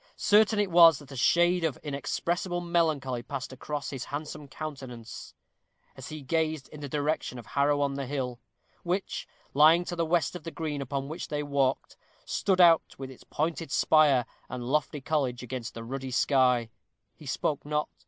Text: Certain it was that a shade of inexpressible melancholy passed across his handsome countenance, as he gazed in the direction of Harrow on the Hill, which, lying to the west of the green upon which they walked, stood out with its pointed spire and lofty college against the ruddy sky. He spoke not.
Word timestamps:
Certain 0.15 0.57
it 0.57 0.71
was 0.71 0.97
that 0.97 1.11
a 1.11 1.15
shade 1.15 1.63
of 1.63 1.77
inexpressible 1.83 2.59
melancholy 2.59 3.21
passed 3.21 3.53
across 3.53 3.91
his 3.91 4.05
handsome 4.05 4.47
countenance, 4.47 5.35
as 5.95 6.09
he 6.09 6.23
gazed 6.23 6.67
in 6.69 6.79
the 6.79 6.89
direction 6.89 7.37
of 7.37 7.45
Harrow 7.45 7.81
on 7.81 7.93
the 7.93 8.07
Hill, 8.07 8.39
which, 8.81 9.27
lying 9.53 9.85
to 9.85 9.95
the 9.95 10.03
west 10.03 10.35
of 10.35 10.43
the 10.43 10.49
green 10.49 10.81
upon 10.81 11.07
which 11.07 11.27
they 11.27 11.43
walked, 11.43 11.97
stood 12.25 12.59
out 12.59 12.95
with 12.97 13.11
its 13.11 13.23
pointed 13.23 13.69
spire 13.69 14.25
and 14.49 14.63
lofty 14.63 15.01
college 15.01 15.43
against 15.43 15.75
the 15.75 15.83
ruddy 15.83 16.09
sky. 16.09 16.71
He 17.15 17.27
spoke 17.27 17.63
not. 17.63 17.87